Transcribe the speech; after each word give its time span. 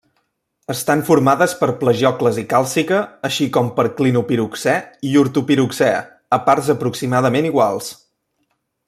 Estan 0.73 1.03
formades 1.09 1.51
per 1.59 1.67
plagiòclasi 1.81 2.45
càlcica 2.53 2.97
així 3.29 3.47
com 3.59 3.69
per 3.81 3.87
clinopiroxè 3.99 4.75
i 5.11 5.15
ortopiroxè 5.25 5.91
a 6.39 6.41
parts 6.49 6.73
aproximadament 6.77 7.51
iguals. 7.55 7.93